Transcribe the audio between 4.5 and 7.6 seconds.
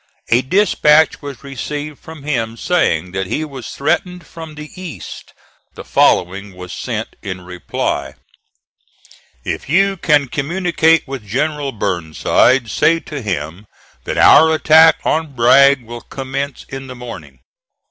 the east. The following was sent in